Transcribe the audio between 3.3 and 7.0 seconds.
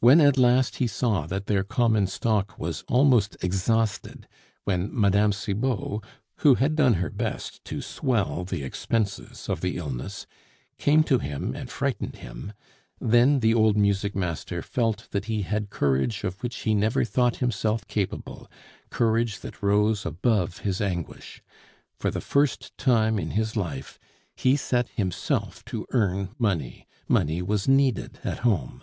exhausted, when Mme. Cibot (who had done